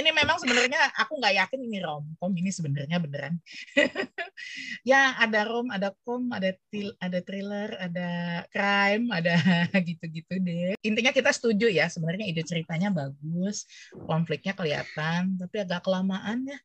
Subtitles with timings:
[0.00, 3.36] ini memang sebenarnya aku nggak yakin ini romcom ini sebenarnya beneran.
[4.90, 8.08] ya ada rom, ada kom, ada til, ada thriller, ada
[8.48, 9.36] crime, ada
[9.86, 10.74] gitu-gitu deh.
[10.80, 13.68] Intinya kita setuju ya sebenarnya ide ceritanya bagus,
[14.04, 16.58] konfliknya kelihatan, tapi agak kelamaan ya.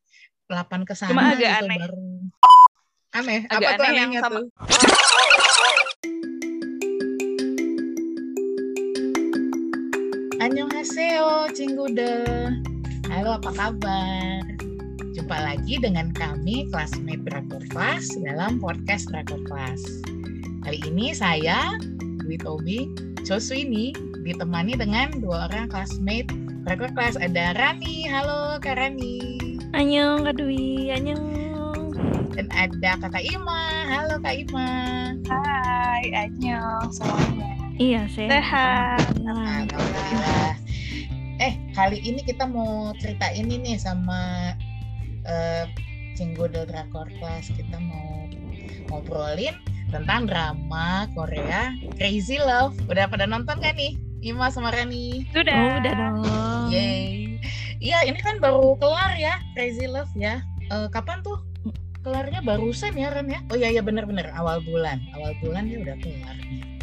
[0.46, 1.78] Delapan ke sana Cuma agak gitu aneh.
[1.78, 2.10] baru.
[3.12, 4.46] Aneh, Agak apa tuh aneh yang anehnya sama- tuh?
[10.36, 12.10] Annyeonghaseyo, Cinggude.
[13.16, 14.44] Halo, apa kabar?
[15.16, 19.80] Jumpa lagi dengan kami, classmate Drakor Class, dalam podcast Drakor Class.
[20.60, 21.80] Kali ini saya,
[22.20, 22.92] Dwi Tobi,
[23.24, 26.28] Choswini, ditemani dengan dua orang classmate
[26.68, 27.16] Drakor Class.
[27.16, 29.40] Ada Rani, halo Kak Rani.
[29.72, 31.96] Annyeong Kak Dwi, annyeong.
[32.36, 34.68] Dan ada Kakak Ima, halo Kak Ima.
[35.24, 37.48] Hai, Anyong semuanya.
[37.80, 38.28] Iya, sehat.
[38.28, 39.08] Sehat.
[39.24, 40.65] Alhamdulillah.
[41.36, 44.52] Eh, kali ini kita mau cerita ini nih sama
[45.28, 45.68] eh
[46.16, 47.52] Cinggodel Drakor Class.
[47.52, 48.24] Kita mau
[48.88, 49.52] ngobrolin
[49.92, 52.80] tentang drama Korea Crazy Love.
[52.88, 54.00] Udah pada nonton kan nih?
[54.24, 55.28] Ima sama Rani.
[55.36, 55.52] Sudah.
[55.52, 56.16] Oh, udah dong.
[56.72, 57.36] Yeay.
[57.84, 60.40] Iya, ini kan baru kelar ya Crazy Love ya.
[60.72, 61.44] Eh, kapan tuh?
[62.00, 63.42] Kelarnya barusan ya Ren ya?
[63.50, 65.04] Oh iya iya bener-bener awal bulan.
[65.12, 66.75] Awal bulan dia udah kelar nih.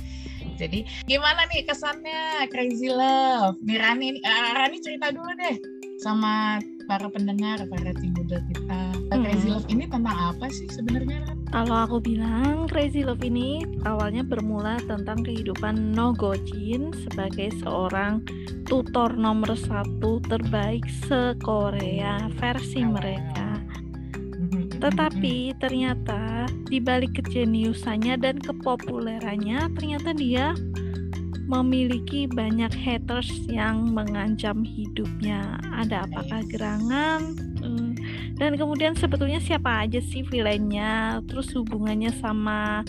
[0.63, 3.59] Jadi gimana nih kesannya Crazy Love?
[3.59, 5.59] Nih Rani, eh, Rani cerita dulu deh
[5.99, 6.55] sama
[6.87, 8.79] para pendengar, para tim muda kita.
[9.11, 9.59] Crazy Hmm.
[9.59, 11.19] Love ini tentang apa sih sebenarnya?
[11.51, 18.23] Kalau aku bilang Crazy Love ini awalnya bermula tentang kehidupan No Gojin sebagai seorang
[18.63, 22.95] tutor nomor satu terbaik se-Korea versi Oh.
[22.95, 23.59] mereka.
[24.83, 30.55] Tetapi ternyata di balik kejeniusannya dan kepopulerannya ternyata dia
[31.43, 35.59] memiliki banyak haters yang mengancam hidupnya.
[35.75, 37.21] Ada apakah gerangan?
[37.61, 37.91] Eh,
[38.39, 41.21] Dan kemudian sebetulnya siapa aja sih villainnya?
[41.29, 42.81] Terus hubungannya sama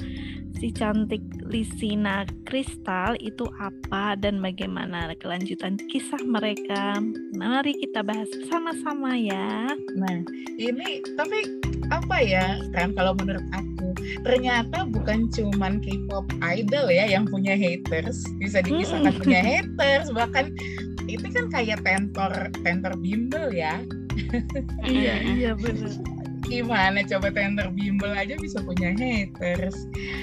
[0.57, 1.21] si cantik
[1.55, 6.99] Lisina Kristal itu apa dan bagaimana kelanjutan kisah mereka?
[7.31, 9.71] Mari kita bahas sama-sama ya.
[9.95, 10.19] Nah,
[10.59, 11.63] ini tapi
[11.95, 13.95] apa ya kan kalau menurut aku
[14.27, 19.23] ternyata bukan cuman K-pop idol ya yang punya haters bisa dikisahkan Mm-mm.
[19.23, 20.51] punya haters bahkan
[21.07, 22.33] itu kan kayak tentor
[22.67, 23.79] tentor bimbel ya
[24.83, 25.93] Iya, iya benar.
[26.45, 29.75] Gimana coba tentor bimbel aja bisa punya haters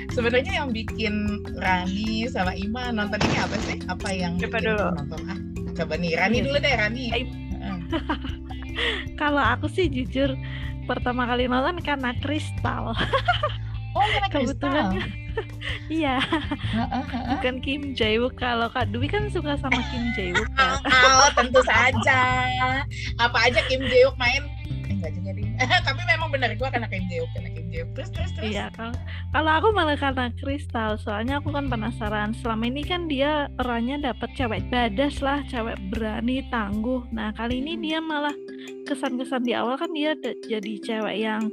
[0.10, 1.14] sebenarnya yang bikin
[1.56, 4.88] Rani sama Ima nonton ini apa sih apa yang Coba dulu.
[4.96, 5.40] nonton ah
[5.74, 6.46] coba nih Rani Iya.
[6.46, 7.06] dulu deh Rani.
[7.10, 7.78] Heeh.
[9.20, 10.32] Kalau aku sih jujur
[10.84, 12.92] pertama kali nonton karena Kristal.
[13.98, 14.86] oh karena Kebetulan
[15.88, 16.20] Iya,
[17.30, 18.36] bukan Kim Jae-wook.
[18.36, 20.48] Kalau Kak Dwi kan suka sama Kim Jae-wook.
[20.84, 22.20] Oh, tentu saja.
[23.16, 24.44] Apa aja Kim Jae-wook main?
[25.88, 27.90] Tapi memang benar gua karena Jae-wook, karena Jae-wook.
[27.96, 28.52] Terus terus terus.
[28.52, 28.96] Iya, kalau
[29.32, 30.98] kalau aku malah karena Kristal.
[31.02, 32.34] Soalnya aku kan penasaran.
[32.40, 37.06] Selama ini kan dia perannya dapat cewek badas lah, cewek berani, tangguh.
[37.14, 38.34] Nah, kali ini dia malah
[38.86, 41.48] kesan-kesan di awal kan dia jadi cewek yang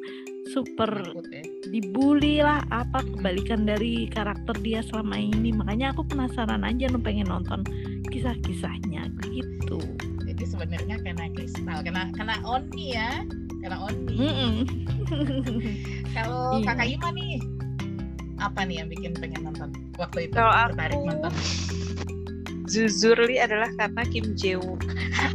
[0.48, 0.90] super
[1.28, 1.44] ya.
[1.68, 7.28] dibully lah apa kebalikan dari karakter dia selama ini makanya aku penasaran aja nu pengen
[7.28, 7.60] nonton
[8.08, 9.78] kisah-kisahnya gitu
[10.28, 13.24] Jadi sebenarnya karena kristal, karena karena Oni ya.
[13.58, 14.14] Karena Oni.
[14.14, 14.54] Mm-mm.
[16.14, 16.64] Kalau Iya.
[16.66, 17.32] Kakak Ima nih
[18.38, 21.32] apa nih yang bikin pengen nonton waktu itu Kalau tertarik aku- nonton?
[22.68, 24.82] Zuzurli adalah karena Kim Jae-wook.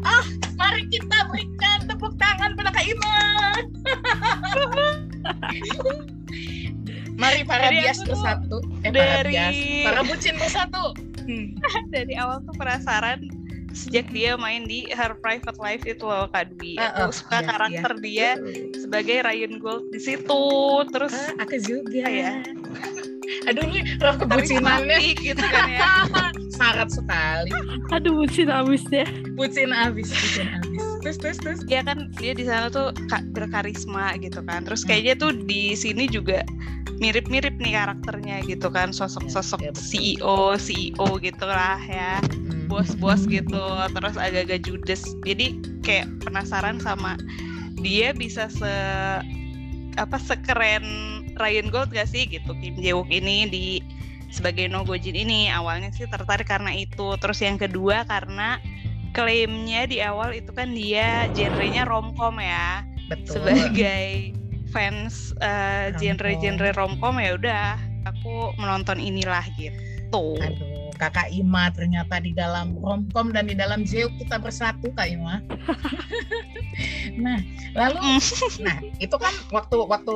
[0.53, 3.17] Mari kita berikan tepuk tangan pada Kak Ima.
[7.13, 8.57] Mari para Jadi bias bersatu.
[8.81, 10.85] Eh para dari- bias, para bucin bersatu.
[11.23, 11.55] Hmm.
[11.89, 13.19] Dari awal tuh penasaran
[13.73, 16.77] sejak dia main di Her Private Life itu loh Kak Dwi.
[16.77, 18.29] Aku Uh-uh, suka iya, karakter dia
[18.75, 20.43] sebagai Ryan Gold di situ.
[20.87, 22.39] Terus Ah, aku juga ya.
[23.43, 25.89] Aduh ini roh kebucinannya gitu kan ya.
[26.55, 27.49] syarat sekali.
[27.89, 30.81] aduh bucin abis ya Bucin abis, bucin abis.
[31.01, 31.59] Terus terus terus.
[31.65, 34.61] Dia kan dia di sana tuh ka- berkarisma gitu kan.
[34.63, 36.45] Terus kayaknya tuh di sini juga
[37.01, 39.85] mirip-mirip nih karakternya gitu kan sosok-sosok Ya, ya, betul.
[39.89, 42.67] CEO CEO gitu lah ya Hmm.
[42.67, 43.61] bos-bos gitu
[43.91, 47.19] terus agak-agak judes jadi kayak penasaran sama
[47.79, 48.73] dia bisa se
[49.93, 50.85] apa sekeren
[51.37, 53.65] Ryan Gold gak sih gitu Kim Jae-wook ini di
[54.33, 58.57] sebagai No Gojin ini awalnya sih tertarik karena itu terus yang kedua karena
[59.13, 62.81] klaimnya di awal itu kan dia genrenya romcom ya
[63.11, 63.45] Betul.
[63.45, 64.33] sebagai
[64.73, 65.93] fans Romcom.
[66.01, 67.65] genre-genre romcom ya udah
[68.09, 70.72] aku menonton inilah gitu Aduh,
[71.03, 75.43] kakak Ima ternyata di dalam romcom dan di dalam Zeuk kita bersatu kak Ima.
[77.23, 77.37] nah
[77.73, 77.99] lalu
[78.61, 80.13] nah itu kan waktu waktu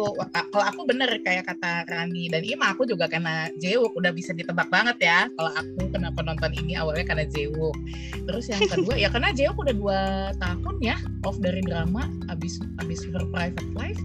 [0.53, 4.69] kalau aku bener kayak kata Rani dan Ima aku juga karena Jewuk udah bisa ditebak
[4.71, 7.75] banget ya kalau aku kenapa nonton ini awalnya karena Jewuk
[8.29, 9.99] terus yang kedua ya karena Jewuk udah dua
[10.39, 10.95] tahun ya
[11.27, 14.01] off dari drama abis abis Her Private Life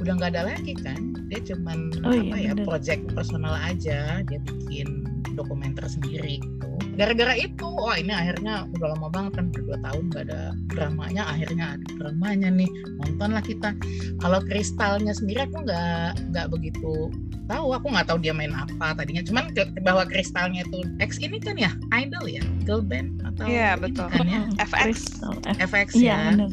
[0.00, 2.66] udah nggak ada lagi kan dia cuman oh, apa iya, ya bener.
[2.66, 6.68] project personal aja dia bikin dokumenter sendiri gitu.
[6.98, 11.66] Gara-gara itu oh ini akhirnya udah lama banget kan dua tahun gak ada dramanya akhirnya
[11.78, 12.70] ada dramanya nih
[13.00, 13.72] nontonlah kita.
[14.20, 17.08] Kalau kristalnya sendiri aku nggak nggak begitu
[17.50, 19.24] tahu aku nggak tahu dia main apa tadinya.
[19.24, 22.44] Cuman ke, bahwa kristalnya itu X ini kan ya idol ya?
[22.68, 24.06] Girl band atau iya yeah, betul.
[24.12, 24.42] kan ya?
[24.70, 25.24] FX
[25.58, 26.46] FX ya, ya.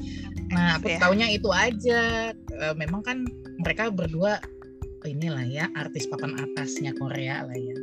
[0.47, 0.99] nah aku yeah.
[1.01, 2.31] taunya itu aja.
[2.57, 3.27] Uh, memang kan
[3.61, 4.41] mereka berdua
[5.07, 7.77] inilah ya artis papan atasnya Korea lah ya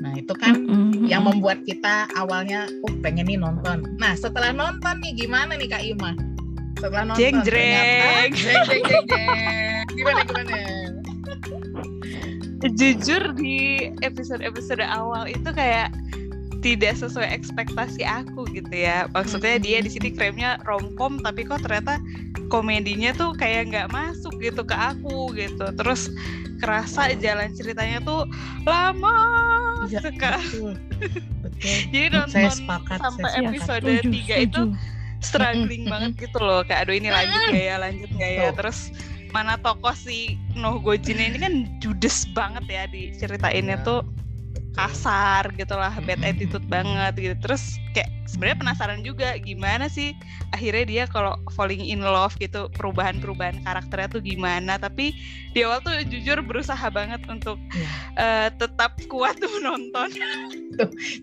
[0.00, 1.06] Nah itu kan mm-hmm.
[1.06, 3.84] yang membuat kita awalnya oh pengen nih nonton.
[4.00, 6.16] Nah setelah nonton nih gimana nih Kak Ima?
[6.80, 10.56] Setelah nonton jeng jeng jeng jeng jeng jeng gimana gimana?
[12.60, 15.92] Jujur di episode-episode awal itu kayak
[16.60, 19.08] tidak sesuai ekspektasi aku gitu ya.
[19.16, 21.96] Maksudnya dia di sini klaimnya romcom tapi kok ternyata
[22.52, 25.72] komedinya tuh kayak nggak masuk gitu ke aku gitu.
[25.76, 26.12] Terus
[26.60, 28.28] kerasa jalan ceritanya tuh
[28.68, 29.16] lama
[29.88, 30.76] ya, sekali.
[31.60, 34.62] Jadi nonton saya sepakat, sampai saya episode tiga itu
[35.20, 36.60] struggling banget gitu loh.
[36.64, 38.48] Kayak aduh ini lanjut gak ya, lanjut gak ya.
[38.52, 38.92] Terus
[39.30, 43.84] mana tokoh si Noh Gojin ini kan judes banget ya di cerita ini ya.
[43.86, 44.02] tuh
[44.74, 47.36] kasar gitu lah bad attitude banget gitu.
[47.42, 50.14] Terus kayak sebenarnya penasaran juga gimana sih
[50.54, 54.78] akhirnya dia kalau falling in love gitu perubahan-perubahan karakternya tuh gimana.
[54.78, 55.14] Tapi
[55.50, 57.58] di awal tuh jujur berusaha banget untuk
[58.14, 60.10] uh, tetap kuat tuh menonton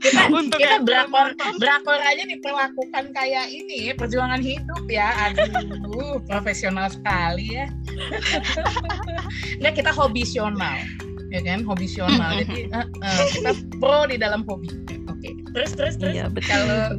[0.03, 5.31] kita untuk kita drakor drakor aja diperlakukan kayak ini perjuangan hidup ya.
[5.31, 7.71] Aduh profesional sekali ya.
[9.63, 11.06] Nggak kita hobisional
[11.37, 14.73] ya kan hobisional jadi uh, uh, kita pro di dalam hobi.
[15.05, 15.33] Oke okay.
[15.53, 16.17] terus terus terus.
[16.17, 16.97] Iya, kalau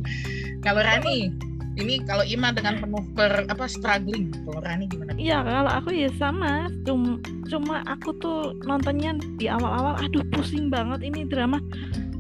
[0.62, 1.35] kalau Rani
[1.79, 5.14] ini kalau Ima dengan penuh per apa struggling kalau Rani gimana?
[5.19, 6.70] Iya kalau aku ya sama.
[6.87, 7.19] Cuma
[7.50, 11.58] cuma aku tuh nontonnya di awal-awal aduh pusing banget ini drama.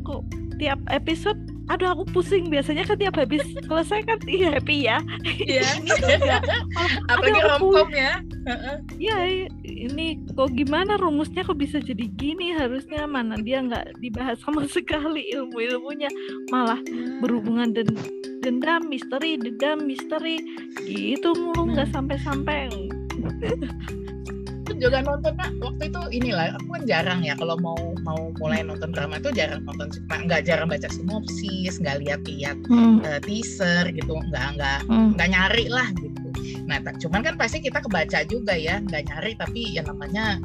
[0.02, 0.22] Kok
[0.58, 1.38] tiap episode
[1.68, 2.48] aduh aku pusing.
[2.48, 4.98] Biasanya kan tiap habis selesai kan iya happy ya.
[5.24, 5.68] Iya.
[7.12, 8.20] Apalagi romcom ya.
[8.96, 12.56] Iya ini kok gimana rumusnya kok bisa jadi gini?
[12.56, 16.08] Harusnya mana dia nggak dibahas sama sekali ilmu ilmunya
[16.50, 17.20] malah hmm.
[17.20, 17.88] berhubungan dan
[18.40, 20.40] dendam misteri dendam misteri.
[20.82, 22.68] Gitu mulu nggak sampai sampai
[24.76, 28.92] juga nonton pak waktu itu inilah aku kan jarang ya kalau mau mau mulai nonton
[28.92, 29.88] drama itu jarang nonton
[30.28, 33.00] nggak jarang baca sinopsis nggak lihat-lihat hmm.
[33.00, 34.20] uh, teaser gitu.
[34.28, 35.16] Nggak nggak hmm.
[35.16, 36.28] nggak nyari lah gitu.
[36.68, 38.82] Nah cuman kan pasti kita kebaca juga ya.
[38.84, 40.36] Nggak nyari tapi ya namanya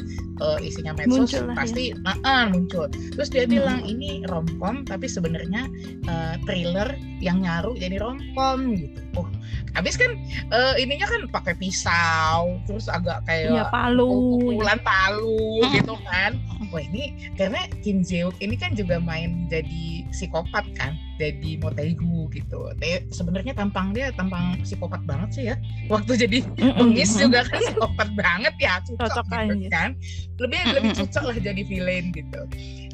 [0.42, 2.14] uh, isinya medsos muncul pasti ya.
[2.24, 2.88] uh, muncul.
[2.90, 3.54] Terus dia hmm.
[3.54, 5.68] bilang ini romcom tapi sebenarnya
[6.08, 9.02] uh, thriller yang nyaru jadi romcom gitu.
[9.20, 9.28] Oh
[9.74, 10.14] habis kan
[10.54, 16.38] uh, ininya kan pakai pisau terus agak kayak ya, palu pukulan palu gitu kan.
[16.70, 22.70] Wah ini karena Kim Jae ini kan juga main jadi psikopat kan jadi Motegu gitu.
[23.14, 25.56] Sebenarnya tampang dia tampang psikopat banget sih ya.
[25.90, 26.38] Waktu jadi
[26.78, 29.26] pengis juga kan psikopat banget ya cocok, cocok
[29.58, 29.98] gitu kan
[30.42, 32.42] lebih lebih cocok lah jadi villain gitu.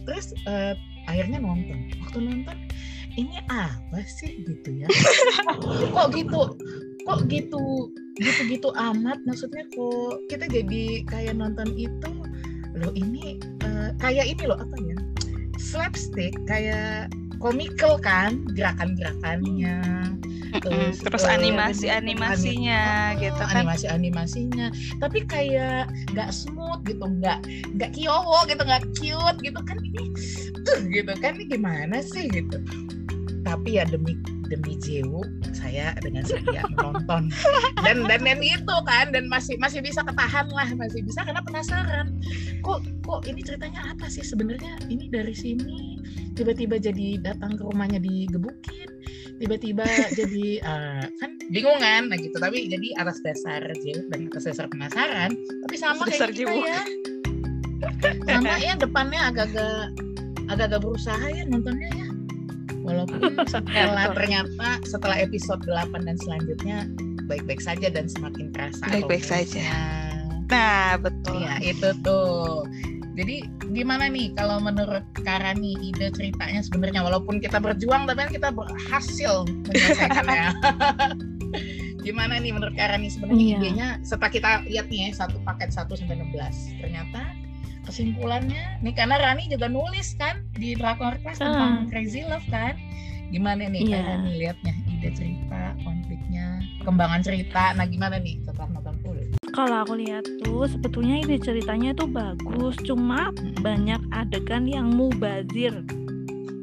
[0.03, 0.73] Terus uh,
[1.07, 1.89] akhirnya nonton.
[2.03, 2.57] Waktu nonton
[3.15, 4.43] ini apa sih?
[4.43, 4.87] gitu ya.
[5.95, 6.41] Kok gitu?
[7.07, 7.93] Kok gitu?
[8.19, 9.23] Gitu-gitu amat?
[9.23, 12.11] Maksudnya kok kita jadi kayak nonton itu?
[12.75, 14.97] Loh ini uh, kayak ini loh apa ya?
[15.55, 19.79] Slapstick kayak komikal kan gerakan-gerakannya
[20.57, 23.53] terus, terus uh, animasi animasinya anim, gitu kan.
[23.61, 27.39] Animasi animasinya tapi kayak nggak smooth gitu nggak
[27.77, 29.77] nggak kiowo gitu nggak cute gitu kan.
[29.79, 30.03] Ini
[30.65, 31.37] tuh gitu kan.
[31.37, 32.57] Ini gimana sih gitu
[33.49, 34.13] tapi ya demi
[34.45, 35.25] demi Jewu
[35.57, 37.33] saya dengan setia menonton.
[37.81, 42.13] Dan dan dan itu kan dan masih masih bisa ketahan lah masih bisa karena penasaran.
[42.61, 44.21] Kok kok ini ceritanya apa sih?
[44.21, 45.97] Sebenarnya ini dari sini
[46.37, 48.89] tiba-tiba jadi datang ke rumahnya digebukin
[49.39, 52.13] tiba-tiba jadi uh, kan bingung kan?
[52.13, 52.37] Nah gitu.
[52.37, 55.33] Tapi jadi atas dasar Jewu dan atas dasar penasaran
[55.65, 56.81] tapi sama kayak kita ya.
[58.29, 59.95] Sama ya depannya agak-agak
[60.49, 62.08] agak-agak berusaha ya nontonnya ya
[62.89, 66.77] walaupun setelah ternyata setelah episode 8 dan selanjutnya
[67.29, 69.61] baik-baik saja dan semakin terasa baik-baik saja.
[70.49, 71.45] Nah betul.
[71.45, 72.65] Ya itu tuh.
[73.13, 77.03] Jadi gimana nih kalau menurut Karani ide ceritanya sebenarnya?
[77.03, 80.55] Walaupun kita berjuang tapi kan kita berhasil menyelesaikannya
[82.07, 83.57] Gimana nih menurut Karen nih sebenarnya Iya.
[83.59, 83.87] idenya?
[84.07, 86.79] Setelah kita lihat nih ya satu paket 1 sampai 16.
[86.79, 87.21] Ternyata
[87.89, 92.77] kesimpulannya nih karena Rani juga nulis kan di Drakor Class tentang Crazy Love kan.
[93.29, 93.99] Gimana nih Iya.
[93.99, 96.45] Karen nih lihatnya ide cerita, konfliknya,
[96.81, 97.73] kembangan cerita.
[97.73, 99.17] Nah, gimana nih setelah nonton full?
[99.49, 103.29] Kalau aku lihat tuh sebetulnya ide ceritanya tuh bagus, cuma
[103.59, 105.73] banyak adegan yang mubazir.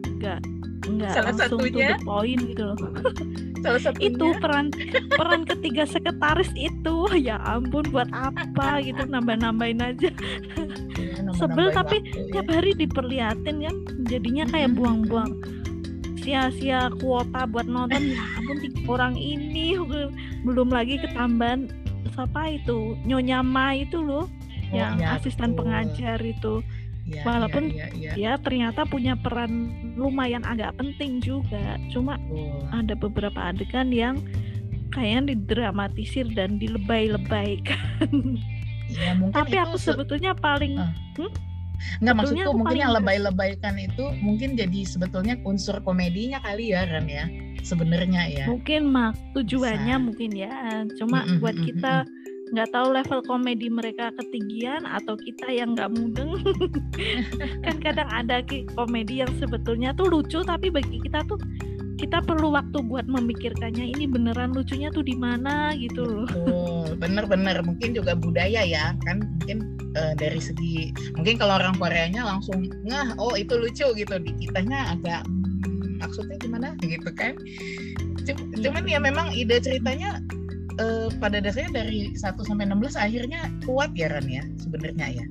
[0.08, 0.40] Enggak
[0.86, 1.88] enggak Salah langsung to satunya?
[1.92, 2.78] the point gitu loh.
[3.62, 4.66] Salah satunya Itu peran
[5.12, 10.10] peran ketiga sekretaris itu ya ampun buat apa gitu nambah-nambahin aja.
[11.36, 12.28] Sebel tapi waktu, ya.
[12.40, 13.76] Tiap hari diperliatin kan
[14.08, 15.32] jadinya kayak buang-buang
[16.24, 18.10] sia-sia kuota buat nonton.
[18.10, 19.78] Ya ampun tiga orang ini
[20.42, 21.70] belum lagi ketambahan
[22.16, 22.98] siapa itu?
[23.06, 24.26] Nyonya Ma itu loh
[24.66, 25.62] Oh, yang iya, asisten betul.
[25.62, 26.54] pengajar itu.
[27.06, 31.78] Iya, walaupun iya, iya, iya, ya ternyata punya peran lumayan agak penting juga.
[31.94, 32.66] Cuma betul.
[32.74, 34.18] ada beberapa adegan yang
[34.90, 37.78] kayaknya didramatisir dan dilebay-lebaykan
[38.86, 40.92] Iya, mungkin tapi itu aku se- sebetulnya paling Ah.
[41.18, 41.32] Hmm?
[42.00, 47.04] Nggak sebetulnya maksudku mungkin yang lebay-lebaykan itu mungkin jadi sebetulnya unsur komedinya kali ya Ran
[47.04, 47.28] ya
[47.60, 48.44] sebenarnya ya.
[48.46, 50.06] mungkin mak tujuannya Bisa.
[50.06, 50.52] mungkin ya
[50.96, 51.94] cuma Mm-mm, buat mm-mm, kita
[52.54, 56.30] nggak tahu level komedi mereka ketinggian atau kita yang nggak mudeng
[57.66, 58.38] kan kadang ada
[58.78, 61.36] komedi yang sebetulnya tuh lucu tapi bagi kita tuh
[61.96, 65.72] kita perlu waktu buat memikirkannya ini beneran lucunya tuh di mana?
[65.76, 66.28] gitu loh.
[66.28, 69.24] Betul, bener-bener mungkin juga budaya ya kan?
[69.40, 69.58] Mungkin
[69.96, 74.14] eh, dari segi mungkin kalau orang Koreanya langsung ngah oh itu lucu gitu.
[74.20, 76.76] Di kitanya agak hmm, maksudnya gimana?
[76.84, 77.34] Gitu kan.
[78.28, 78.68] Iya.
[78.68, 80.20] Cuman ya memang ide ceritanya
[80.76, 85.26] eh, pada dasarnya dari 1 sampai 16 akhirnya kuat ya Ran ya sebenarnya ya.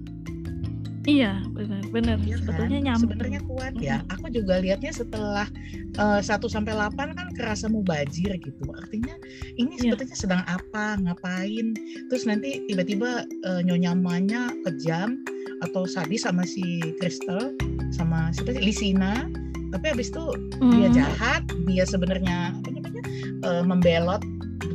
[1.06, 2.42] Iya bener Iya kan?
[2.42, 3.98] sebetulnya nyambung Sebenarnya kuat ya.
[4.10, 5.48] Aku juga lihatnya setelah
[5.96, 8.64] eh, 1 sampai 8 kan kerasa mubazir gitu.
[8.74, 9.14] Artinya
[9.56, 9.94] ini Iya.
[9.94, 11.78] sebetulnya sedang apa, ngapain.
[12.10, 15.22] Terus nanti tiba-tiba eh, nyonyamanya kejam
[15.62, 16.64] atau sadis sama si
[17.00, 17.54] Crystal
[17.92, 19.30] sama siapa sih Lisina.
[19.72, 20.24] Tapi habis itu
[20.72, 23.04] dia Hmm, jahat, dia sebenarnya apa namanya?
[23.46, 24.22] eh, membelot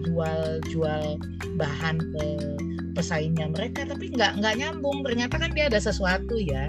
[0.07, 1.19] jual-jual
[1.57, 2.25] bahan ke
[2.93, 5.03] pesaingnya mereka tapi nggak nggak nyambung.
[5.07, 6.69] Ternyata kan dia ada sesuatu ya.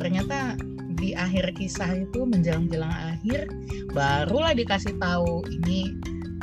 [0.00, 0.58] Ternyata
[0.94, 3.50] di akhir kisah itu menjelang-jelang akhir
[3.92, 5.90] barulah dikasih tahu ini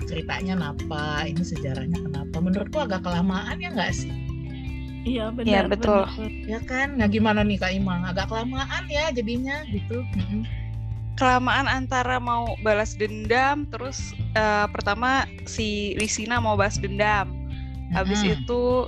[0.05, 2.35] ceritanya kenapa ini sejarahnya kenapa.
[2.41, 4.11] Menurutku agak kelamaan ya nggak sih?
[5.01, 6.01] Iya benar Iya, betul.
[6.05, 6.29] benar.
[6.45, 6.87] ya kan?
[7.01, 10.05] Nah gimana nih kak Ima agak kelamaan ya jadinya gitu.
[11.17, 17.40] Kelamaan antara mau balas dendam terus eh, pertama si Lisina mau balas dendam
[17.91, 18.87] habis itu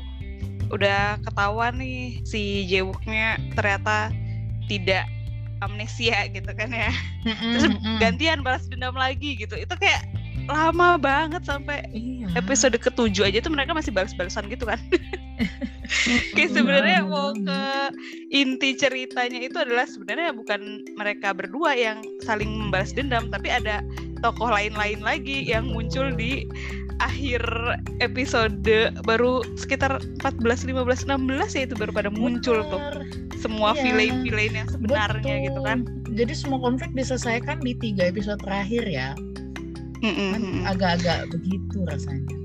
[0.74, 4.10] udah ketahuan nih si Jewuknya ternyata
[4.66, 5.06] tidak
[5.64, 6.92] amnesia gitu kan ya.
[7.24, 7.66] Mm-mm, terus
[8.04, 9.56] gantian balas dendam lagi gitu.
[9.56, 10.04] Itu kayak
[10.52, 12.28] lama banget sampai iya.
[12.36, 14.80] episode ketujuh aja tuh mereka masih balas-balasan gitu kan.
[16.34, 17.62] Kayak sebenarnya mau ke
[18.32, 23.84] inti ceritanya itu adalah sebenarnya bukan mereka berdua yang saling membalas dendam tapi ada
[24.24, 26.48] tokoh lain-lain lagi yang muncul di
[27.00, 27.42] akhir
[28.00, 28.62] episode
[29.02, 31.10] baru sekitar 14 15 16
[31.54, 33.06] ya itu baru pada muncul tuh Bener.
[33.36, 33.82] semua Iya.
[33.84, 36.02] villain-villain yang sebenarnya gitu kan Betul.
[36.14, 39.18] Jadi semua konflik diselesaikan di tiga episode terakhir ya.
[40.00, 40.30] Mm-mm.
[40.30, 42.36] Kan agak-agak begitu rasanya.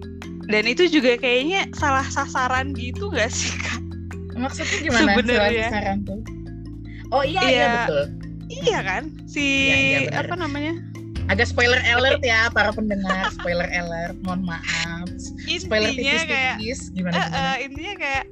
[0.49, 3.85] dan itu juga kayaknya salah sasaran gitu gak sih kak
[4.33, 5.13] Maksudnya gimana?
[5.13, 5.67] Sebenarnya.
[5.69, 6.21] Selain saran tuh?
[7.11, 7.69] Oh iya iya, Iya.
[7.75, 8.05] betul.
[8.49, 10.25] iya kan si Iya, iya, benar.
[10.25, 10.73] apa namanya
[11.29, 13.29] Agak spoiler alert ya para pendengar.
[13.31, 14.17] Spoiler alert.
[14.21, 15.07] Mohon maaf.
[15.47, 16.81] Spoiler intinya kayak tipis-tipis.
[16.91, 17.39] Gimana Eh, gimana?
[17.39, 18.25] eh, intinya kayak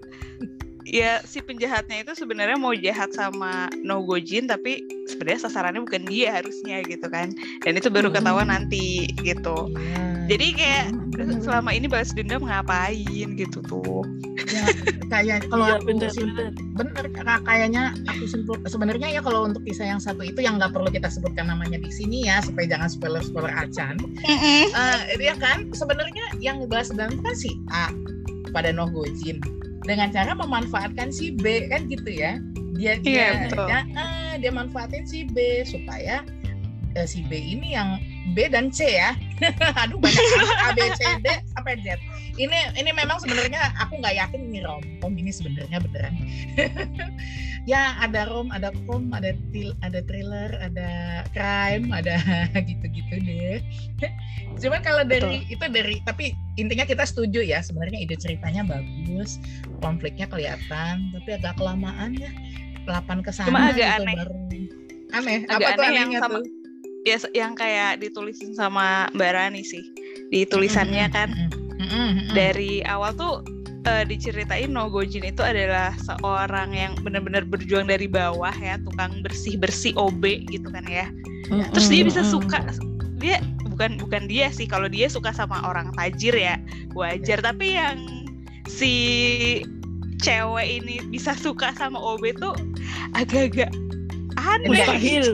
[0.86, 6.78] ya si penjahatnya itu sebenarnya mau jahat sama Nogojin tapi sebenarnya sasarannya bukan dia harusnya
[6.80, 8.16] gitu kan dan itu baru Hmm.
[8.16, 10.15] ketahuan nanti gitu Iya.
[10.26, 10.85] Jadi kayak
[11.16, 14.04] Hmm, selama ini balas dendam ngapain gitu tuh?
[14.47, 14.62] Ya,
[15.09, 17.04] kayak kalau Iya, aku bener, simpul- bener.
[17.11, 20.87] karena kayaknya aku simpul sebenarnya ya kalau untuk kisah yang satu itu yang nggak perlu
[20.87, 23.97] kita sebutkan namanya di sini ya supaya jangan spoiler spoiler acan
[24.76, 25.73] Eh, dia kan?
[25.73, 27.88] Sebenarnya yang ngebahas dendam kan si A
[28.52, 29.40] pada Nogojin
[29.83, 32.37] dengan cara memanfaatkan si B kan gitu ya?
[32.76, 33.66] Dia dia Iya, betul.
[33.66, 36.21] dia, eh, dia manfaatin si B supaya
[36.92, 37.97] eh, si B ini yang
[38.35, 39.14] B dan C ya.
[39.85, 40.23] Aduh banyak
[40.59, 42.00] A B C D sampai Z.
[42.37, 46.14] Ini ini memang sebenarnya aku nggak yakin ini romcom ini sebenarnya beneran.
[47.66, 50.87] Ya ada rom ada kom ada til, ada thriller ada
[51.35, 52.14] crime ada
[52.71, 53.59] gitu-gitu deh.
[54.54, 57.59] Cuman kalau dari itu dari tapi intinya kita setuju ya.
[57.66, 59.42] Sebenarnya ide ceritanya bagus
[59.83, 62.30] konfliknya kelihatan tapi agak kelamaan ya.
[62.87, 64.14] Delapan ke sana Cuma agak gitu aneh.
[64.14, 64.35] baru.
[65.11, 65.38] Aneh.
[65.50, 66.45] Agak apa tuh aneh yang anehnya sama- tuh
[67.06, 69.86] ya yang kayak ditulisin sama Mbak Rani sih.
[70.34, 71.28] Di tulisannya Mm-mm, kan.
[71.78, 72.34] Mm-mm, mm-mm.
[72.34, 73.46] dari awal tuh
[73.86, 79.94] eh, diceritain Nogojin itu adalah seorang yang benar-benar berjuang dari bawah ya tukang bersih bersih
[79.94, 81.06] OB gitu kan ya.
[81.46, 82.58] Terus dia bisa suka
[83.22, 83.38] dia
[83.70, 84.66] bukan bukan dia sih.
[84.66, 86.58] Kalau dia suka sama orang tajir ya
[86.98, 87.38] wajar.
[87.38, 87.98] Tapi yang
[88.66, 88.92] si
[90.18, 92.56] cewek ini bisa suka sama OB tuh
[93.14, 93.70] agak-agak
[94.64, 95.26] mustahil.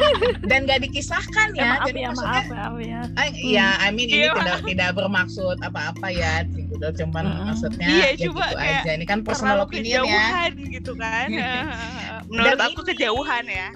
[0.50, 3.00] Dan gak dikisahkan ya, ya maaf jadi ya maksudnya maaf ya, maaf ya.
[3.14, 4.32] Ah, ya I mean ini Iya.
[4.34, 6.86] tidak tidak bermaksud apa-apa ya gitu.
[6.98, 7.44] Cuman Mm-mm.
[7.48, 8.90] maksudnya Iya, ya coba gitu kayak aja.
[8.94, 10.48] Ini kan personal opinion ya.
[10.54, 11.26] gitu kan.
[12.30, 13.68] Menurut Dan aku ini- kejauhan ya.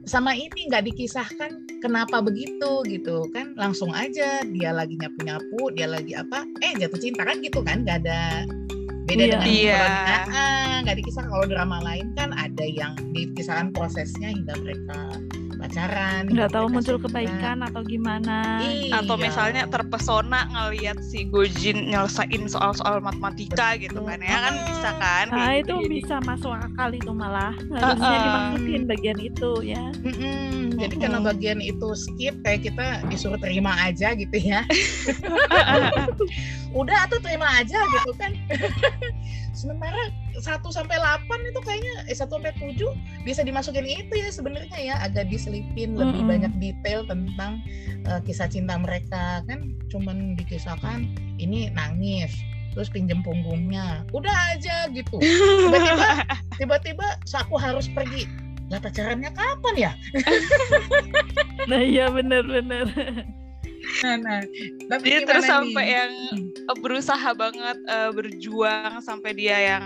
[0.00, 3.30] sama ini nggak dikisahkan kenapa begitu gitu.
[3.30, 7.62] Kan langsung aja dia lagi nyapu nyapu dia lagi apa eh jatuh cinta kan gitu
[7.62, 7.86] kan.
[7.86, 8.42] Nggak ada
[9.10, 9.34] beda Iya.
[9.34, 9.82] dengan Iya.
[10.30, 14.98] ah, nggak dikisahkan kalau drama lain kan ada yang dikisahkan prosesnya hingga mereka
[15.60, 18.36] pacaran nggak tahu mereka muncul kebaikan atau gimana.
[18.90, 19.22] Atau Iya.
[19.22, 24.18] misalnya terpesona ngelihat si Gojin nyelesain soal-soal matematika gitu kan.
[24.18, 25.26] Ya kan bisa kan?
[25.28, 25.76] Nah kayak itu gitu.
[25.84, 27.52] Jadi- bisa masuk akal itu malah.
[27.70, 28.24] Harusnya Uh-uh.
[28.24, 29.84] dimasukin bagian itu ya.
[30.00, 31.02] Mm-mm, jadi Mm-mm.
[31.04, 34.64] karena bagian itu skip kayak kita disuruh terima aja gitu ya.
[36.70, 38.30] Udah tuh terima aja gitu kan
[39.60, 40.40] sementara 1
[40.72, 42.80] sampai 8 itu kayaknya eh 1 sampai 7
[43.28, 46.32] bisa dimasukin itu ya sebenarnya ya agak diselipin lebih Mm-mm.
[46.32, 47.60] banyak detail tentang
[48.08, 49.44] eh, kisah cinta mereka.
[49.44, 51.04] Kan cuman dikisahkan
[51.36, 52.32] ini nangis
[52.72, 55.20] terus pinjem punggungnya udah aja gitu.
[55.20, 56.08] Tiba-tiba
[56.58, 58.24] tiba-tiba aku harus pergi.
[58.70, 59.92] Lah pacarannya kapan ya?
[61.66, 62.86] Nah iya benar-benar
[64.04, 64.40] nah, nah.
[64.90, 65.96] tapi dia terus gimana sampai nih?
[65.96, 66.12] yang
[66.68, 69.84] eh, berusaha banget eh, berjuang sampai dia yang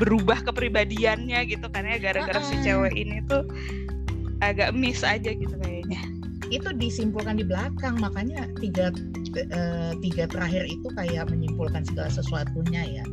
[0.00, 2.64] berubah kepribadiannya gitu kan ya gara-gara si Uh-uh.
[2.64, 3.44] cewek ini tuh
[4.40, 6.00] agak miss aja gitu kayaknya
[6.52, 8.92] itu disimpulkan di belakang makanya tiga
[9.36, 13.04] eh, tiga terakhir itu kayak menyimpulkan segala sesuatunya ya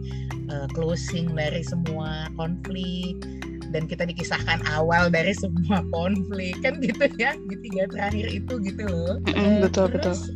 [0.51, 3.15] Eh, closing dari semua konflik
[3.71, 6.55] dan kita dikisahkan awal dari semua konflik.
[6.61, 9.17] Kan gitu ya di tiga terakhir itu gitu loh.
[9.31, 10.29] Eh, betul, terus,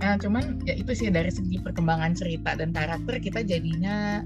[0.00, 4.24] Nah, cuman ya itu sih dari segi perkembangan cerita dan karakter kita jadinya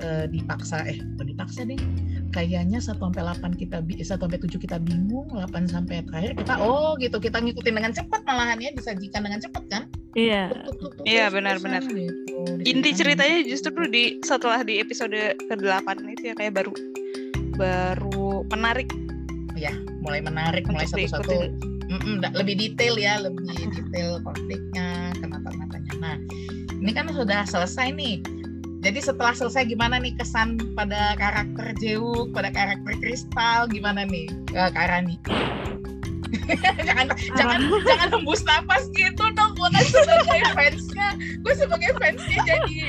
[0.00, 1.76] eh, dipaksa eh bukan dipaksa deh?
[2.32, 6.56] Kayaknya 1 sampai 8 kita bi- 1 sampai 7 kita bingung 8 sampai terakhir kita
[6.64, 9.82] oh gitu kita ngikutin dengan cepat malahan ya disajikan dengan cepat kan?
[10.16, 10.48] Iya.
[11.04, 11.84] Iya, benar-benar.
[11.84, 12.08] gitu.
[12.64, 16.72] inti ceritanya justru di setelah di episode ke-8 itu ya kayak baru
[17.54, 18.88] baru menarik.
[20.02, 21.52] Mulai menarik mulai satu-satu.
[21.92, 26.16] Mm-mm, lebih detail ya lebih detail konfliknya kenapa-napanya nah
[26.80, 28.24] ini kan sudah selesai nih.
[28.82, 33.70] Jadi setelah selesai gimana nih kesan pada karakter Jeuk pada karakter Kristal?
[33.70, 34.26] Gimana nih
[34.58, 35.16] eh, Kak Rani
[36.88, 37.06] jangan
[37.38, 41.08] jangan jangan hembus napas gitu dong gue kan sebagai fansnya.
[41.42, 42.80] Gue sebagai fansnya jadi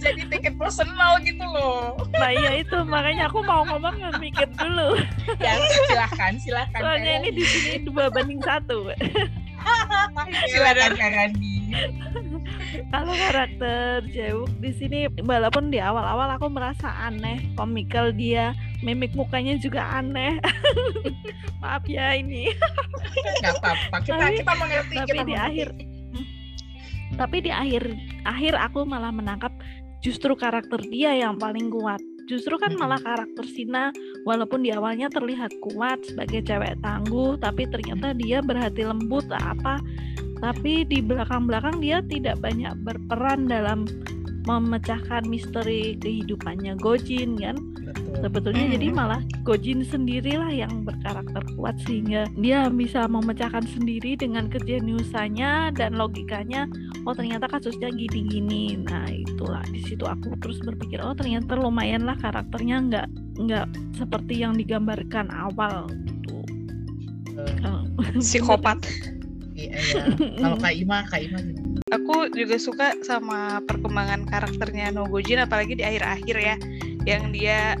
[0.00, 1.96] jadi tiket personal gitu loh.
[2.16, 4.98] Nah iya itu makanya aku mau ngomong nggak mikir dulu.
[5.38, 8.88] Ya silahkan silahkan soalnya ini di sini dua banding satu.
[10.50, 11.54] Silakan Kak Rani.
[12.90, 14.50] Kalau karakter Jeuk.
[14.58, 20.42] Di sini walaupun di awal-awal aku merasa aneh komikal dia mimik mukanya juga aneh.
[21.62, 22.50] Maaf ya ini.
[23.40, 25.46] Nggak apa-apa kita Tapi- kita mengerti tapi kita di mengerti.
[25.48, 25.68] akhir
[27.12, 27.82] tapi di akhir
[28.24, 29.52] akhir aku malah menangkap
[30.00, 32.00] justru karakter dia yang paling kuat.
[32.24, 33.92] Justru kan malah karakter Sina
[34.24, 39.76] walaupun di awalnya terlihat kuat sebagai cewek tangguh tapi ternyata dia berhati lembut apa.
[40.40, 43.84] Tapi di belakang-belakang dia tidak banyak berperan dalam
[44.42, 48.26] memecahkan misteri kehidupannya Gojin kan Betul.
[48.26, 48.96] sebetulnya jadi Mm.
[48.96, 56.66] malah Gojin sendirilah yang berkarakter kuat sehingga dia bisa memecahkan sendiri dengan kejeniusannya dan logikanya
[57.04, 62.14] oh ternyata kasusnya gini-gini nah itulah di situ aku terus berpikir oh ternyata lumayan lah
[62.16, 63.06] karakternya nggak
[63.38, 66.36] nggak seperti yang digambarkan awal gitu
[67.62, 67.86] Kalau-
[68.18, 68.78] psikopat
[69.58, 70.02] iya, iya.
[70.38, 71.61] kalau Kak Ima Kak Ima gimana?
[71.92, 76.56] Aku juga suka sama perkembangan karakternya Nogojin apalagi di akhir-akhir ya
[77.04, 77.76] yang dia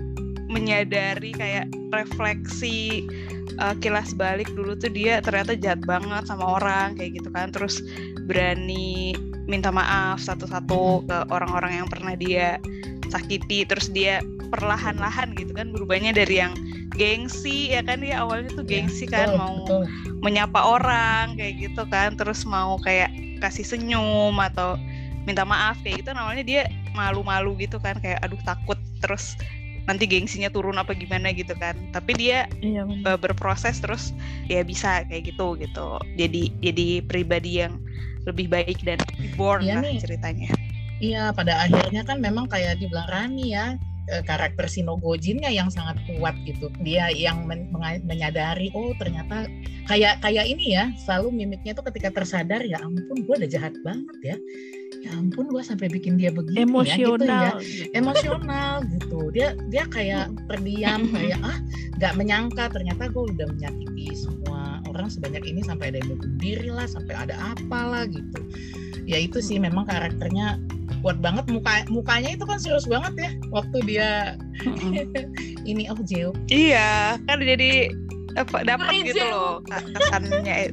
[0.52, 3.08] menyadari kayak refleksi
[3.56, 7.48] uh, kilas balik dulu tuh dia ternyata jahat banget sama orang kayak gitu kan.
[7.48, 7.80] Terus
[8.28, 9.16] berani
[9.48, 12.60] minta maaf satu-satu ke orang-orang yang pernah dia
[13.08, 13.64] sakiti.
[13.64, 14.20] Terus dia
[14.52, 16.52] perlahan-lahan gitu kan berubahnya dari yang
[16.92, 18.04] gengsi ya kan?
[18.04, 19.82] Dia awalnya tuh gengsi kan Betul, mau betul.
[20.20, 22.12] menyapa orang kayak gitu kan.
[22.20, 23.08] Terus mau kayak
[23.42, 24.78] kasih senyum atau
[25.26, 26.62] minta maaf kayak gitu namanya dia
[26.94, 29.34] malu-malu gitu kan kayak aduh takut terus
[29.90, 31.74] nanti gengsinya turun apa gimana gitu kan.
[31.90, 34.14] Tapi dia iya uh, berproses terus
[34.46, 35.98] ya bisa kayak gitu gitu.
[36.14, 37.82] Jadi jadi pribadi yang
[38.22, 39.98] lebih baik dan reborn Iya lah nih.
[39.98, 40.50] ceritanya.
[41.02, 43.74] Iya, pada akhirnya kan memang kayak dibilang Rani ya,
[44.12, 46.68] eh, karakter Sinogojinnya yang sangat kuat gitu.
[46.84, 47.72] Dia yang men
[48.04, 49.48] menyadari oh ternyata
[49.88, 54.18] kayak kayak ini ya, selalu mimiknya tuh ketika tersadar ya ampun gue udah jahat banget
[54.20, 54.36] ya.
[55.02, 57.96] Ya ampun gue sampai bikin dia begini emosional ya gitu ya.
[57.96, 59.20] Emosional gitu.
[59.34, 61.58] Dia dia kayak terdiam kayak ah
[61.98, 66.68] nggak menyangka ternyata gue udah menyakiti semua orang sebanyak ini sampai ada yang bunuh diri
[66.68, 68.40] lah, sampai ada apalah gitu.
[69.02, 70.62] Ya itu sih memang karakternya
[71.02, 71.44] kuat banget.
[71.50, 74.10] Muka mukanya itu kan serius banget ya waktu dia
[75.70, 76.30] ini oh Jeo.
[76.48, 77.90] Iya kan jadi
[78.32, 80.72] apa dapat gitu loh kesannya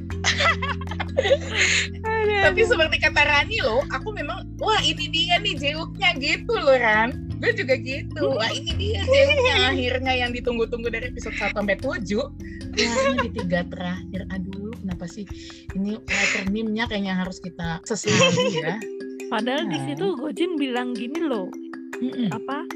[2.48, 7.28] tapi seperti kata Rani loh aku memang wah ini dia nih Jeuknya gitu loh Ran.
[7.40, 8.36] Gue juga gitu.
[8.36, 11.88] Wah ini dia Jeuknya akhirnya yang ditunggu-tunggu dari episode 1 sampai 7
[12.20, 14.28] wah di tiga terakhir.
[14.32, 15.24] Aduh kenapa sih?
[15.76, 18.76] Ini writer meme-nya kayaknya harus kita sesali ya
[19.30, 20.18] Padahal di situ nah.
[20.26, 21.46] Gojin bilang gini loh,
[22.02, 22.34] Mm-mm.
[22.34, 22.66] apa?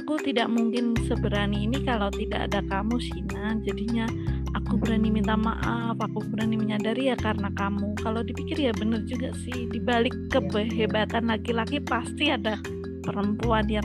[0.00, 3.58] Aku tidak mungkin seberani ini kalau tidak ada kamu, Sina.
[3.66, 4.06] Jadinya
[4.56, 7.98] aku berani minta maaf, aku berani menyadari ya karena kamu.
[8.00, 9.68] Kalau dipikir ya bener juga sih.
[9.68, 10.46] Di balik iya.
[10.48, 12.56] kehebatan laki-laki pasti ada
[13.10, 13.84] perempuan yang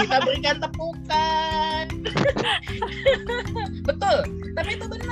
[0.00, 1.84] kita berikan tepukan
[3.88, 4.18] betul
[4.56, 5.09] tapi itu benar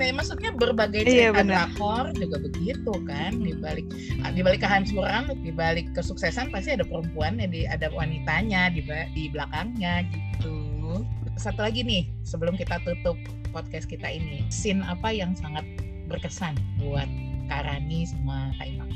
[0.00, 3.86] kan maksudnya berbagai iya, cerita iya, drakor juga begitu kan di balik
[4.32, 8.80] di balik kehancuran di balik kesuksesan pasti ada perempuan di ada wanitanya di
[9.12, 11.04] di belakangnya gitu.
[11.36, 13.16] Satu lagi nih sebelum kita tutup
[13.52, 15.64] podcast kita ini scene apa yang sangat
[16.08, 17.06] berkesan buat
[17.52, 18.90] Karani sama Kak Imam?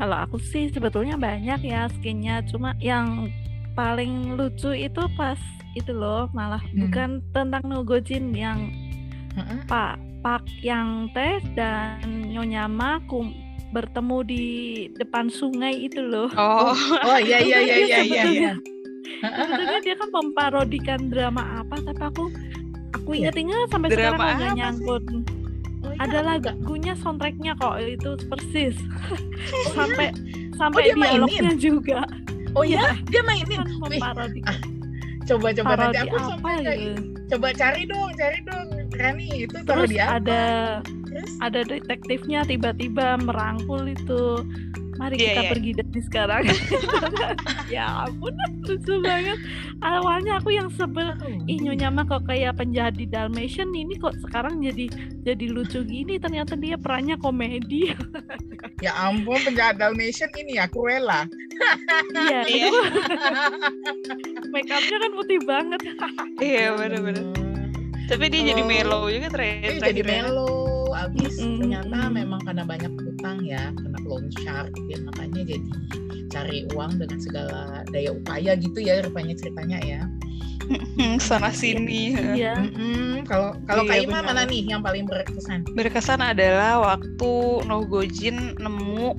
[0.00, 3.28] Kalau aku sih sebetulnya banyak ya skinnya cuma yang
[3.76, 5.36] paling lucu itu pas
[5.78, 6.88] itu loh malah hmm.
[6.88, 8.72] bukan tentang Nogojin yang
[9.40, 9.60] uh-uh.
[9.66, 13.32] Pak Pak yang tes dan Nyonya Makum
[13.70, 14.46] bertemu di
[14.98, 16.28] depan sungai itu loh.
[16.34, 16.74] Oh,
[17.06, 18.24] oh iya iya iya iya iya.
[18.26, 18.52] iya.
[19.20, 22.24] Sebetulnya dia kan memparodikan drama apa tapi aku
[22.92, 23.30] aku iya.
[23.30, 25.04] ingat-ingat sampai drama sekarang nggak nyangkut.
[25.06, 25.40] Sih?
[25.80, 28.76] Oh, iya, ada lagunya soundtracknya kok itu persis
[29.76, 30.12] sampai
[30.60, 32.04] sampai oh, dialognya juga
[32.52, 34.12] oh iya dia mainin kan
[34.44, 34.58] ah,
[35.24, 37.00] coba coba nanti aku apa gitu?
[37.32, 40.44] coba cari dong cari dong Rani itu terus ada
[41.10, 41.30] Terus?
[41.42, 44.46] ada detektifnya tiba-tiba merangkul itu.
[45.00, 45.52] Mari yeah, kita yeah.
[45.56, 46.44] pergi dari sekarang.
[47.70, 48.34] Ya ampun
[48.66, 49.38] lucu banget.
[49.78, 51.14] Awalnya aku yang sebel
[51.46, 54.90] ih nyonya mah kok kayak penjahat di Dalmatian ini kok sekarang jadi
[55.22, 56.18] jadi lucu gini?
[56.18, 57.90] Ternyata dia perannya komedi.
[58.80, 61.28] Ya ampun penjahat Dalmatian ini ya Cruella.
[62.16, 63.52] Iya itu iya.
[64.48, 65.80] make upnya kan putih banget.
[66.40, 67.49] Iya benar-benar
[68.10, 71.62] tapi dia jadi mellow juga terakhir jadi mellow abis mm.
[71.62, 75.68] ternyata memang karena banyak utang ya kena loan shark ya makanya jadi
[76.30, 80.02] cari uang dengan segala daya upaya gitu ya rupanya ceritanya ya.
[81.18, 82.14] Sana sini.
[82.38, 82.54] Ya
[83.26, 85.66] kalau kalau iya, Kaima mana nih yang paling berkesan?
[85.74, 87.32] Berkesan adalah waktu
[87.66, 89.18] Nogojin nemu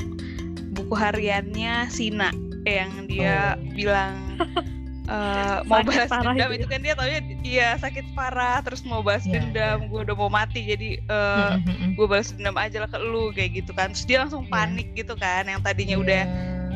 [0.71, 2.31] buku hariannya Sina
[2.63, 3.75] yang dia oh.
[3.75, 4.15] bilang
[5.09, 6.65] uh, mau balas dendam gitu.
[6.65, 9.41] itu kan dia taunya iya sakit parah terus mau balas yeah.
[9.41, 11.57] dendam gue udah mau mati jadi uh,
[11.97, 14.51] gue balas dendam aja lah ke lu kayak gitu kan terus dia langsung iya.
[14.51, 14.99] panik yeah.
[15.05, 16.05] gitu kan yang tadinya yeah.
[16.05, 16.23] udah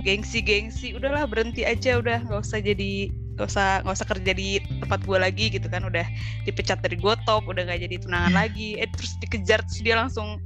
[0.06, 5.04] gengsi-gengsi udahlah berhenti aja udah nggak usah jadi nggak usah nggak usah kerja di tempat
[5.04, 6.08] gue lagi gitu kan udah
[6.48, 10.40] dipecat dari gue top udah nggak jadi tunangan lagi eh terus dikejar terus dia langsung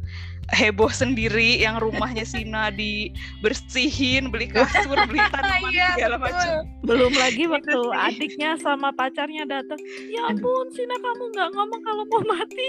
[0.53, 6.47] heboh sendiri yang rumahnya Sina dibersihin beli kasur beli tanaman iya, segala macam.
[6.85, 12.23] Belum lagi waktu adiknya sama pacarnya datang ya ampun Sina kamu nggak ngomong kalau mau
[12.33, 12.67] mati.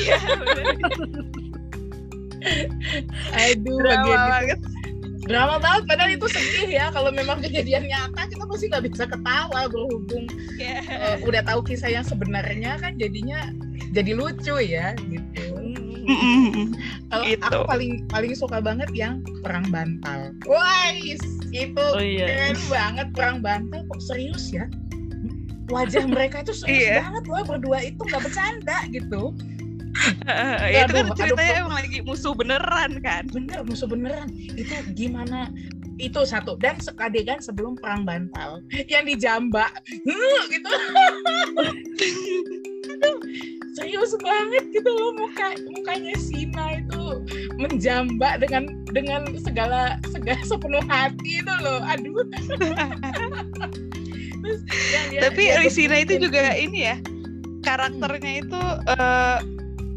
[0.00, 0.18] Iya,
[3.36, 4.60] aduh drama banget.
[5.28, 9.68] Drama banget padahal itu sedih ya kalau memang kejadian nyata kita pasti nggak bisa ketawa
[9.68, 10.24] berhubung
[10.56, 10.80] yeah.
[10.90, 13.52] uh, udah tahu kisah yang sebenarnya kan jadinya
[13.92, 15.49] jadi lucu ya gitu
[17.10, 17.44] kalau gitu.
[17.44, 20.32] aku paling paling suka banget yang perang bantal.
[20.46, 20.90] Wah,
[21.50, 22.26] itu oh, iya.
[22.26, 24.66] keren banget perang bantal kok serius ya.
[25.70, 27.06] Wajah mereka itu serius iya.
[27.06, 29.34] banget loh berdua itu nggak bercanda gitu.
[30.24, 34.70] Uh, ya, itu kan ceritanya aduh, emang lagi musuh beneran kan bener musuh beneran itu
[34.94, 35.50] gimana
[36.00, 36.56] itu satu.
[36.56, 38.64] Dan adegan sebelum perang bantal.
[38.92, 39.72] Yang dijambak
[40.48, 40.72] gitu.
[43.70, 47.22] Serius banget gitu loh muka mukanya Sina itu
[47.56, 51.80] menjambak dengan dengan segala segala sepenuh hati itu loh.
[51.86, 52.26] Aduh.
[54.40, 54.60] Terus,
[54.90, 56.96] ya, ya, tapi ya, Sina itu juga ini ya
[57.62, 59.38] karakternya itu uh,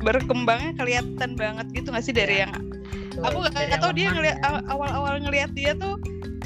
[0.04, 2.46] berkembangnya kelihatan banget gitu nggak sih dari ya.
[2.46, 2.73] yang
[3.16, 3.24] betul.
[3.30, 4.46] aku nggak tahu dia ngeliat ya.
[4.46, 5.96] aw- awal-awal ngelihat dia tuh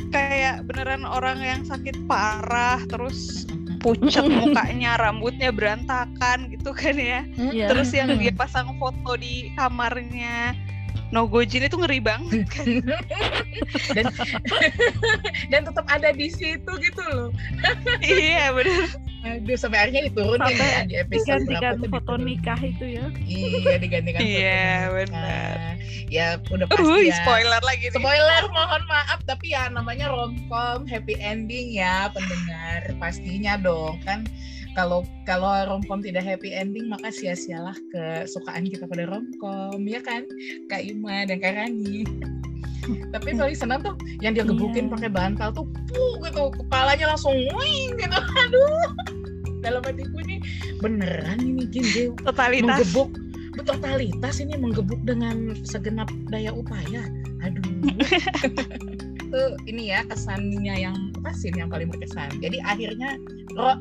[0.09, 3.43] kayak beneran orang yang sakit parah terus
[3.77, 7.67] pucat mukanya rambutnya berantakan gitu kan ya Iya.
[7.69, 10.55] terus yang dia pasang foto di kamarnya
[11.07, 12.65] Nogojin itu ngeri banget kan
[13.95, 14.05] dan
[15.51, 17.29] dan tetap ada di situ gitu loh.
[17.99, 18.87] iya bener
[19.19, 22.27] Aduh sampai akhirnya diturunin Sampai ya di episode berapa gantikan tuh foto diturunin.
[22.29, 25.55] nikah itu ya Iya digantikan foto Iya, benar.
[26.07, 27.15] Ya udah pasti uh ya.
[27.17, 33.57] spoiler lagi nih Spoiler mohon maaf tapi ya namanya romcom happy ending ya pendengar pastinya
[33.57, 34.23] dong kan
[34.77, 40.21] kalau kalau romcom tidak happy ending maka sia-sialah kesukaan kita pada romcom ya kan?
[40.69, 42.05] Kak Ima dan Kak Rani.
[43.13, 44.93] Tapi paling senang tuh yang dia gebukin Iya.
[44.93, 46.53] pakai bantal tuh puh gitu.
[46.61, 48.19] Kepalanya langsung wing gitu.
[48.45, 48.87] Aduh.
[49.65, 50.37] Dalam hatiku ini
[50.77, 52.85] beneran ini Jae totalitas.
[52.85, 53.09] menggebuk.
[53.65, 57.01] Totalitas ini menggebuk dengan segenap daya upaya.
[57.41, 57.65] Aduh.
[59.25, 59.41] Itu
[59.73, 62.29] ini ya kesannya yang apa sih yang paling berkesan.
[62.39, 63.17] Jadi akhirnya
[63.53, 63.77] ro,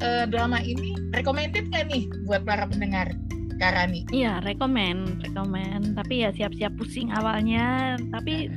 [0.00, 3.12] eh, drama ini recommended nggak nih buat para pendengar
[3.56, 5.92] Karani iya rekomen rekomen.
[5.92, 8.00] Tapi ya siap-siap pusing awalnya.
[8.08, 8.48] Tapi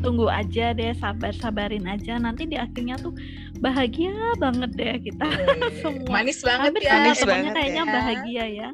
[0.00, 2.16] tunggu aja deh sabar sabarin aja.
[2.16, 3.12] Nanti di akhirnya tuh
[3.60, 4.08] bahagia
[4.40, 5.26] banget deh kita
[5.84, 6.08] semua.
[6.08, 6.92] manis banget hampir ya.
[6.94, 7.92] Manis banget kayaknya ya.
[7.92, 8.68] bahagia ya.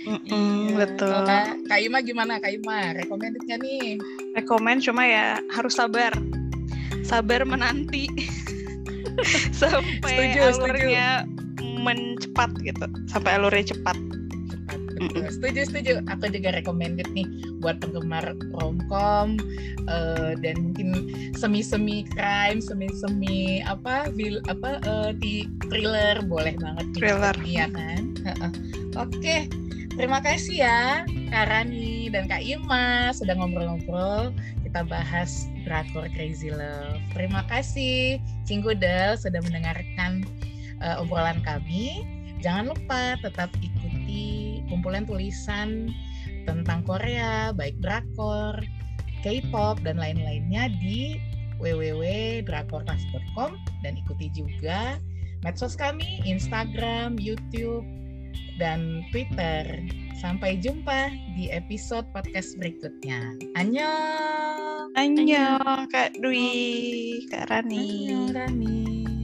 [0.00, 0.76] Mm-mm, Iya.
[0.80, 1.12] betul.
[1.28, 2.40] Kak, Kak Ima gimana?
[2.40, 4.00] Kak Ima recommended nggak nih?
[4.32, 6.16] Rekomen cuma ya harus sabar.
[7.04, 8.08] Sabar menanti
[9.60, 10.64] sampai Setuju, setuju.
[10.64, 11.08] alurnya
[11.80, 12.86] mencepat gitu.
[13.08, 13.96] Sampai alurnya cepat.
[15.32, 15.92] Setuju setuju.
[16.12, 17.24] Aku juga recommended nih
[17.64, 19.40] buat penggemar romcom
[19.88, 26.20] eh, dan mungkin semi semi crime semi semi apa vil apa eh, di thriller.
[26.28, 27.32] Boleh banget nih Thriller.
[27.32, 28.02] seperti ini, ya kan?
[29.00, 29.48] Oke
[30.00, 30.80] terima kasih ya
[31.28, 34.32] Kak Rani dan Kak Ima sudah ngobrol-ngobrol.
[34.64, 36.96] Kita bahas drakor Crazy Love.
[37.12, 38.16] Terima kasih
[38.50, 40.26] Cinggudel sudah mendengarkan
[40.82, 42.02] eh, obrolan kami
[42.40, 45.92] Jangan lupa tetap ikuti kumpulan tulisan
[46.48, 48.56] tentang Korea, baik drakor,
[49.20, 51.20] K-pop dan lain-lainnya di
[51.60, 53.52] www.drakorclass.com
[53.84, 54.96] dan ikuti juga
[55.44, 57.84] medsos kami, Instagram, YouTube,
[58.56, 59.68] dan Twitter.
[60.20, 63.40] Sampai jumpa di episode podcast berikutnya.
[63.56, 64.92] Annyeong!
[64.92, 69.19] Annyeong Kak Dwi Kak Rani Annyeong, Rani.